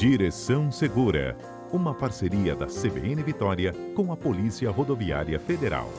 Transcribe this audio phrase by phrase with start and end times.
[0.00, 1.36] Direção Segura,
[1.70, 5.90] uma parceria da CBN Vitória com a Polícia Rodoviária Federal.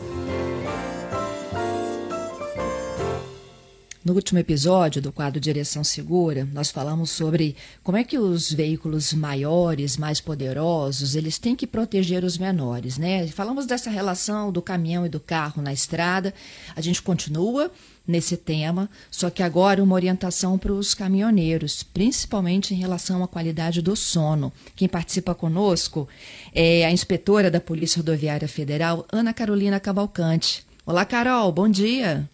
[4.04, 9.14] No último episódio do quadro Direção Segura, nós falamos sobre como é que os veículos
[9.14, 13.28] maiores, mais poderosos, eles têm que proteger os menores, né?
[13.28, 16.34] Falamos dessa relação do caminhão e do carro na estrada.
[16.76, 17.72] A gente continua
[18.08, 23.84] nesse tema, só que agora uma orientação para os caminhoneiros, principalmente em relação à qualidade
[23.84, 24.52] do sono.
[24.76, 26.08] Quem participa conosco
[26.56, 30.66] é a inspetora da Polícia Rodoviária Federal, Ana Carolina Cavalcante.
[30.88, 32.28] Olá, Carol, bom dia.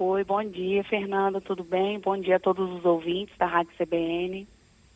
[0.00, 1.98] Oi, bom dia, Fernanda, tudo bem?
[1.98, 4.46] Bom dia a todos os ouvintes da Rádio CBN.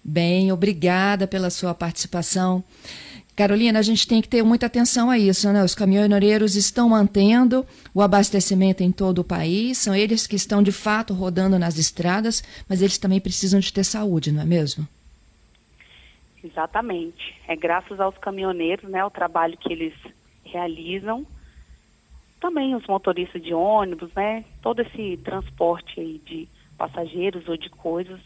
[0.05, 2.63] Bem, obrigada pela sua participação.
[3.35, 5.65] Carolina, a gente tem que ter muita atenção a isso, né?
[5.65, 10.71] Os caminhoneiros estão mantendo o abastecimento em todo o país, são eles que estão de
[10.71, 14.87] fato rodando nas estradas, mas eles também precisam de ter saúde, não é mesmo?
[16.45, 17.35] Exatamente.
[17.49, 19.95] É graças aos caminhoneiros, né, o trabalho que eles
[20.45, 21.27] realizam
[22.43, 24.45] também os motoristas de ônibus, né?
[24.61, 28.21] Todo esse transporte aí de passageiros ou de coisas,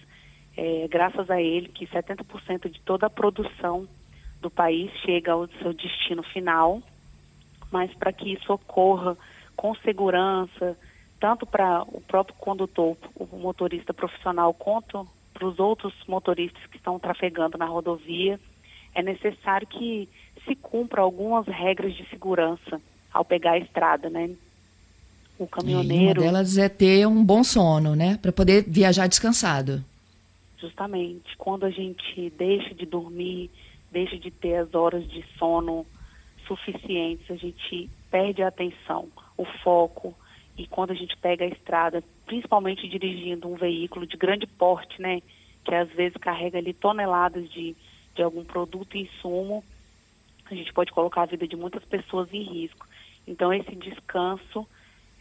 [0.56, 3.87] é, graças a ele que 70% de toda a produção
[4.41, 6.83] do país chega ao seu destino final,
[7.70, 9.19] mas para que isso ocorra
[9.55, 10.78] com segurança,
[11.20, 16.98] tanto para o próprio condutor, o motorista profissional, quanto para os outros motoristas que estão
[16.98, 18.41] trafegando na rodovia,
[18.94, 20.09] é necessário que
[20.47, 22.81] se cumpra algumas regras de segurança
[23.17, 24.31] ao pegar a estrada, né?
[25.39, 26.20] O caminhoneiro.
[26.20, 28.19] E uma delas é ter um bom sono, né?
[28.20, 29.83] Para poder viajar descansado.
[30.59, 31.37] Justamente.
[31.37, 33.50] Quando a gente deixa de dormir,
[33.91, 35.87] deixa de ter as horas de sono
[36.47, 40.14] suficientes, a gente perde a atenção, o foco.
[40.56, 45.22] E quando a gente pega a estrada, principalmente dirigindo um veículo de grande porte, né?
[45.64, 47.75] Que às vezes carrega ali toneladas de,
[48.14, 49.64] de algum produto e insumo,
[50.50, 52.87] a gente pode colocar a vida de muitas pessoas em risco.
[53.27, 54.67] Então, esse descanso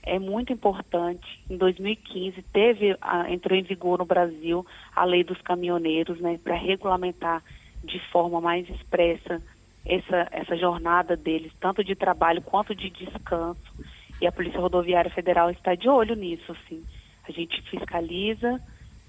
[0.03, 1.25] é muito importante.
[1.50, 2.96] Em 2015, teve,
[3.29, 4.66] entrou em vigor no Brasil
[4.96, 7.44] a lei dos caminhoneiros, né, para regulamentar
[7.84, 9.41] de forma mais expressa
[9.85, 13.74] essa, essa jornada deles, tanto de trabalho quanto de descanso.
[14.22, 16.84] E a Polícia Rodoviária Federal está de olho nisso, assim.
[17.28, 18.62] A gente fiscaliza,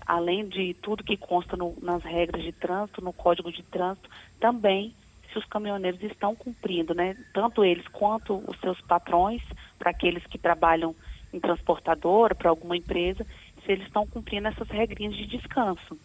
[0.06, 4.08] além de tudo que consta no, nas regras de trânsito, no Código de Trânsito,
[4.40, 4.94] também
[5.36, 7.14] se os caminhoneiros estão cumprindo, né?
[7.34, 9.42] Tanto eles quanto os seus patrões,
[9.78, 10.96] para aqueles que trabalham
[11.32, 13.24] em transportadora, para alguma empresa,
[13.64, 15.98] se eles estão cumprindo essas regrinhas de descanso.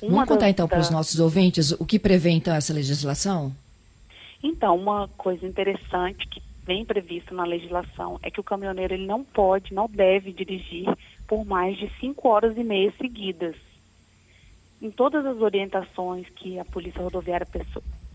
[0.00, 3.52] Uma Vamos contar então para os nossos ouvintes o que prevê então essa legislação?
[4.42, 9.24] Então, uma coisa interessante que vem prevista na legislação é que o caminhoneiro ele não
[9.24, 10.86] pode, não deve dirigir
[11.26, 13.56] por mais de cinco horas e meia seguidas.
[14.82, 17.46] Em todas as orientações que a Polícia Rodoviária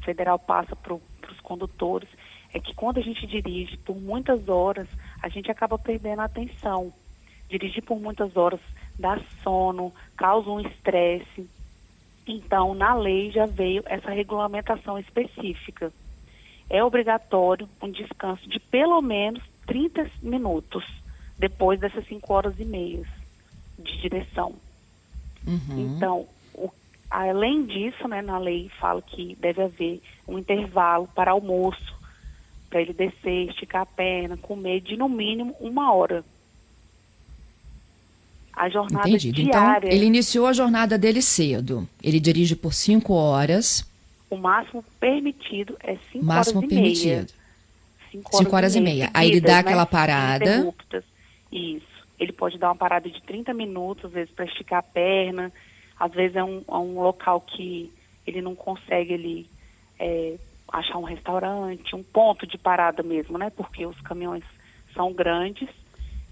[0.04, 2.10] federal passa para os condutores
[2.54, 4.86] é que quando a gente dirige por muitas horas,
[5.24, 6.92] a gente acaba perdendo a atenção.
[7.50, 8.60] Dirigir por muitas horas
[9.00, 11.50] dá sono, causa um estresse.
[12.28, 15.94] Então, na lei já veio essa regulamentação específica.
[16.70, 20.84] É obrigatório um descanso de pelo menos 30 minutos
[21.40, 23.08] depois dessas 5 horas e meias
[23.80, 24.54] de direção.
[25.48, 25.96] Uhum.
[25.96, 26.28] Então,
[27.10, 31.96] Além disso, né, na lei fala que deve haver um intervalo para almoço,
[32.70, 36.24] para ele descer, esticar a perna, comer de no mínimo uma hora.
[38.52, 39.40] A jornada Entendido.
[39.40, 39.88] Então, diária.
[39.88, 41.88] Então, ele iniciou a jornada dele cedo.
[42.04, 43.90] Ele dirige por cinco horas.
[44.30, 47.06] O máximo permitido é cinco máximo horas permitido.
[47.06, 47.28] e meia.
[48.12, 48.96] Cinco horas, cinco horas e meia.
[48.96, 49.12] meia.
[49.14, 49.60] Aí ele dá né?
[49.60, 50.74] aquela parada.
[51.52, 51.86] Isso.
[52.20, 55.54] Ele pode dar uma parada de 30 minutos, às vezes, para esticar a perna
[56.00, 57.92] às vezes é um, é um local que
[58.26, 59.50] ele não consegue ele,
[60.00, 60.38] é,
[60.72, 63.50] achar um restaurante, um ponto de parada mesmo, né?
[63.50, 64.44] Porque os caminhões
[64.94, 65.70] são grandes,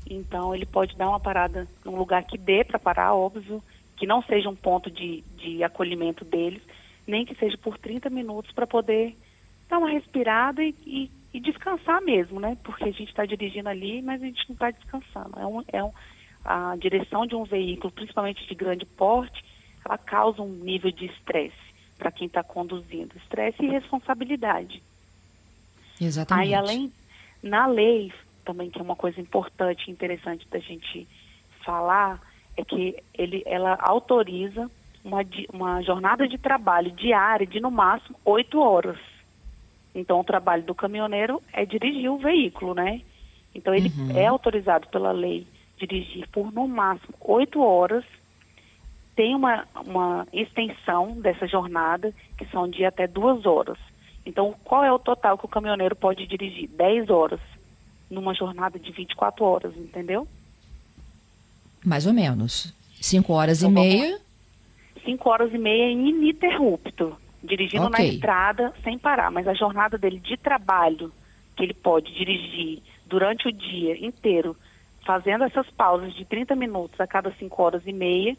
[0.10, 3.64] então ele pode dar uma parada num lugar que dê para parar, óbvio,
[3.96, 6.62] que não seja um ponto de, de acolhimento deles,
[7.08, 9.16] nem que seja por 30 minutos para poder
[9.70, 12.58] dar uma respirada e, e, e, descansar mesmo, né?
[12.64, 15.40] Porque a gente está dirigindo ali, mas a gente não está descansando.
[15.40, 15.92] É um, é um,
[16.44, 19.44] a direção de um veículo, principalmente de grande porte,
[19.86, 21.56] ela causa um nível de estresse
[21.98, 24.82] para quem está conduzindo, estresse e responsabilidade.
[26.02, 26.48] Exatamente.
[26.48, 26.92] Aí, além,
[27.42, 28.12] na lei,
[28.44, 31.08] também que é uma coisa importante e interessante da gente
[31.64, 32.20] falar,
[32.58, 34.70] é que ele, ela autoriza
[35.04, 35.20] uma,
[35.54, 39.00] uma jornada de trabalho diária de no máximo oito horas.
[39.94, 43.02] Então, o trabalho do caminhoneiro é dirigir o veículo, né?
[43.54, 44.18] Então, ele uhum.
[44.18, 45.48] é autorizado pela lei
[45.78, 48.04] dirigir por no máximo oito horas
[49.16, 53.78] tem uma, uma extensão dessa jornada, que são de até duas horas.
[54.26, 56.68] Então, qual é o total que o caminhoneiro pode dirigir?
[56.70, 57.40] 10 horas
[58.10, 60.28] numa jornada de 24 horas, entendeu?
[61.84, 62.74] Mais ou menos.
[63.00, 64.20] 5 horas então, e meia?
[65.04, 68.06] 5 horas e meia ininterrupto, dirigindo okay.
[68.08, 69.32] na estrada sem parar.
[69.32, 71.12] Mas a jornada dele de trabalho,
[71.56, 74.58] que ele pode dirigir durante o dia inteiro,
[75.06, 78.36] fazendo essas pausas de 30 minutos a cada 5 horas e meia,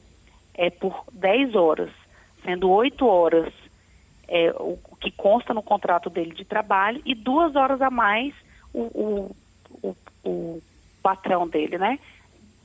[0.57, 1.91] é por 10 horas,
[2.45, 3.53] sendo 8 horas
[4.29, 8.35] é, o, que consta no contrato dele de trabalho e duas horas a mais
[8.73, 9.37] o, o,
[9.83, 10.63] o, o
[11.03, 11.99] patrão dele, né?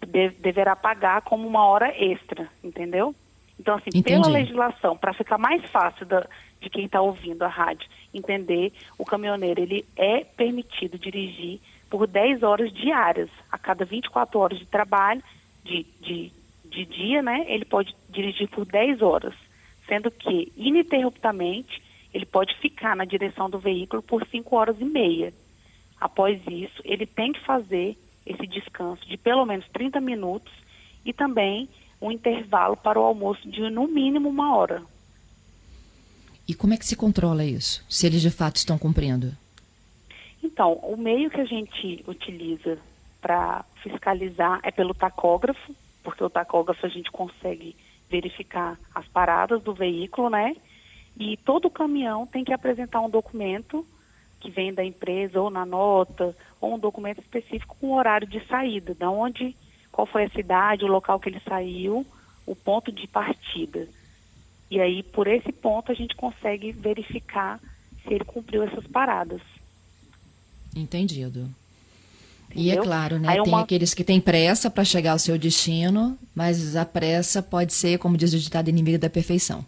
[0.06, 3.14] De, deverá pagar como uma hora extra, entendeu?
[3.60, 4.04] Então, assim, Entendi.
[4.04, 6.26] pela legislação, para ficar mais fácil da,
[6.60, 11.60] de quem está ouvindo a rádio entender, o caminhoneiro ele é permitido dirigir
[11.90, 15.22] por 10 horas diárias, a cada 24 horas de trabalho,
[15.64, 16.32] de, de,
[16.72, 17.46] de dia, né?
[17.48, 19.34] Ele pode dirigir por 10 horas,
[19.88, 21.82] sendo que, ininterruptamente,
[22.14, 25.34] ele pode ficar na direção do veículo por 5 horas e meia.
[26.00, 30.52] Após isso, ele tem que fazer esse descanso de pelo menos 30 minutos
[31.06, 31.70] e também
[32.02, 34.84] um intervalo para o almoço de no mínimo uma hora.
[36.48, 37.86] E como é que se controla isso?
[37.88, 39.32] Se eles de fato estão cumprindo?
[40.44, 42.80] Então, o meio que a gente utiliza
[43.22, 45.76] para fiscalizar é pelo tacógrafo,
[46.22, 47.76] porque o tacógrafo a gente consegue
[48.10, 50.56] verificar as paradas do veículo, né?
[51.20, 53.86] E todo caminhão tem que apresentar um documento
[54.40, 58.46] que vem da empresa ou na nota, ou um documento específico com o horário de
[58.48, 59.56] saída, da onde,
[59.92, 62.06] qual foi a cidade, o local que ele saiu,
[62.46, 63.88] o ponto de partida.
[64.70, 67.60] E aí, por esse ponto, a gente consegue verificar
[68.04, 69.42] se ele cumpriu essas paradas.
[70.76, 71.50] Entendido.
[72.52, 72.74] Entendeu?
[72.74, 73.30] E é claro, né?
[73.30, 73.62] Aí tem uma...
[73.62, 78.18] aqueles que têm pressa para chegar ao seu destino, mas a pressa pode ser, como
[78.18, 79.66] diz o ditado, inimigo da perfeição.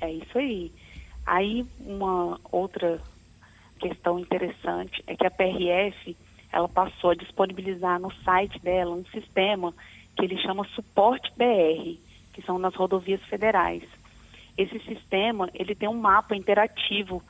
[0.00, 0.72] É isso aí.
[1.26, 3.00] Aí uma outra
[3.78, 6.16] questão interessante é que a PRF
[6.52, 9.74] ela passou a disponibilizar no site dela um sistema
[10.16, 11.98] que ele chama Suporte BR,
[12.32, 13.82] que são nas rodovias federais.
[14.56, 17.22] Esse sistema ele tem um mapa interativo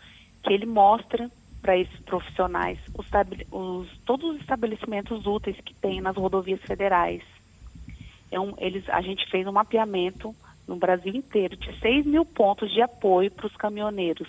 [0.42, 1.30] que ele mostra
[1.60, 3.06] para esses profissionais os,
[3.50, 7.22] os, todos os estabelecimentos úteis que tem nas rodovias federais.
[8.30, 10.34] É eles, a gente fez um mapeamento
[10.66, 14.28] no Brasil inteiro de 6 mil pontos de apoio para os caminhoneiros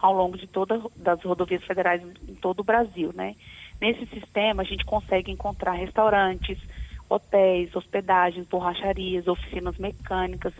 [0.00, 3.34] ao longo de todas das rodovias federais em todo o Brasil, né?
[3.80, 6.58] Nesse sistema a gente consegue encontrar restaurantes,
[7.08, 10.52] hotéis, hospedagens, borracharias, oficinas mecânicas,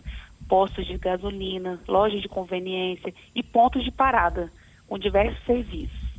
[0.47, 4.51] postos de gasolina, lojas de conveniência e pontos de parada
[4.89, 6.09] com diversos serviços.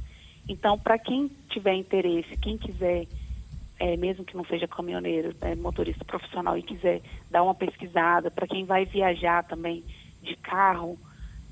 [0.49, 3.07] Então, para quem tiver interesse, quem quiser,
[3.79, 8.47] é, mesmo que não seja caminhoneiro, é, motorista profissional e quiser dar uma pesquisada, para
[8.47, 9.83] quem vai viajar também
[10.23, 10.97] de carro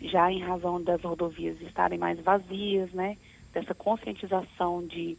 [0.01, 3.17] já em razão das rodovias estarem mais vazias, né?
[3.53, 5.17] Dessa conscientização de,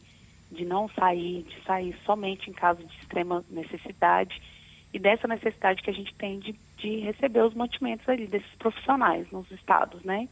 [0.50, 4.40] de não sair, de sair somente em caso de extrema necessidade
[4.92, 9.30] e dessa necessidade que a gente tem de, de receber os mantimentos ali desses profissionais
[9.30, 10.28] nos estados, né?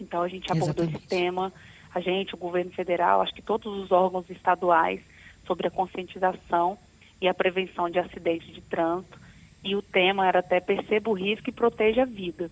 [0.00, 0.96] Então a gente abordou Exatamente.
[0.96, 1.52] esse tema,
[1.94, 5.00] a gente, o governo federal, acho que todos os órgãos estaduais
[5.46, 6.78] sobre a conscientização
[7.20, 9.18] e a prevenção de acidentes de trânsito.
[9.62, 12.50] E o tema era até perceba o risco e proteja a vida.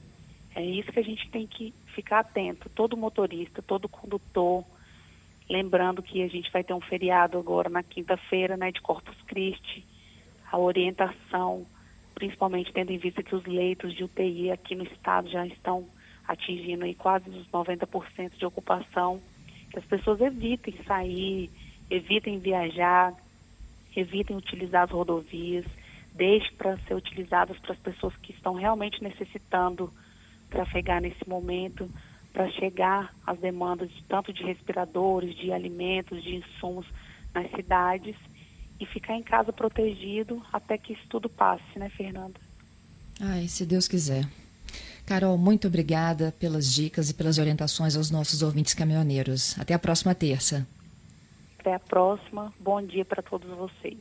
[0.55, 4.65] É isso que a gente tem que ficar atento, todo motorista, todo condutor,
[5.49, 9.85] lembrando que a gente vai ter um feriado agora na quinta-feira, né, de Corpus Christi,
[10.51, 11.67] a orientação,
[12.15, 15.87] principalmente tendo em vista que os leitos de UTI aqui no estado já estão
[16.33, 19.21] atingindo aí quase os 90% de ocupação,
[19.71, 21.51] que as pessoas evitem sair,
[21.91, 23.15] evitem viajar,
[23.95, 25.65] evitem utilizar as rodovias,
[26.15, 29.93] deixe para ser utilizadas para as pessoas que estão realmente necessitando
[30.51, 31.89] trafegar nesse momento,
[32.33, 36.87] para chegar às demandas de, tanto de respiradores, de alimentos, de insumos
[37.35, 38.17] nas cidades
[38.81, 42.41] e ficar em casa protegido até que isso tudo passe, né, Fernanda?
[43.21, 44.27] Ai, se Deus quiser.
[45.13, 49.55] Carol, muito obrigada pelas dicas e pelas orientações aos nossos ouvintes caminhoneiros.
[49.59, 50.67] Até a próxima terça.
[51.59, 52.51] Até a próxima.
[52.59, 53.99] Bom dia para todos vocês.